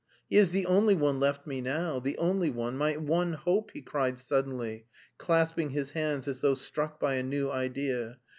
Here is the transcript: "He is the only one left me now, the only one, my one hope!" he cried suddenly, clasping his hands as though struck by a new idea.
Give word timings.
"He 0.31 0.37
is 0.37 0.49
the 0.49 0.65
only 0.65 0.95
one 0.95 1.19
left 1.19 1.45
me 1.45 1.61
now, 1.61 1.99
the 1.99 2.17
only 2.17 2.49
one, 2.49 2.75
my 2.75 2.97
one 2.97 3.33
hope!" 3.33 3.69
he 3.69 3.83
cried 3.83 4.17
suddenly, 4.17 4.87
clasping 5.19 5.69
his 5.69 5.91
hands 5.91 6.27
as 6.27 6.41
though 6.41 6.55
struck 6.55 6.99
by 6.99 7.13
a 7.17 7.21
new 7.23 7.51
idea. 7.51 8.17